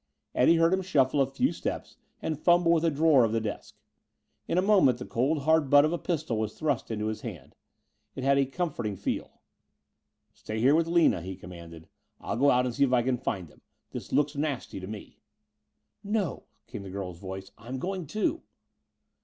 [0.33, 3.75] Eddie heard him shuffle a few steps and fumble with a drawer of the desk.
[4.47, 7.55] In a moment the cold hard butt of a pistol was thrust into his hand.
[8.15, 9.39] It had a comforting feel.
[10.33, 11.87] "Stay here with Lina," he commanded.
[12.19, 13.61] "I'll go out and see if I can find them.
[13.91, 15.19] This looks nasty to me."
[16.03, 18.41] "No," came the girl's voice, "I'm going too."